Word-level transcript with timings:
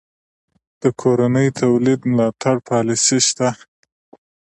د 0.81 0.83
کورني 1.01 1.47
تولید 1.61 2.01
ملاتړ 2.11 2.55
پالیسي 2.69 3.19
شته؟ 3.27 3.49